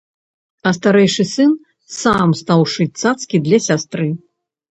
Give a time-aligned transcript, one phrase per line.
[0.67, 1.51] А старэйшы сын
[1.99, 4.09] сам стаў шыць цацкі для сястры.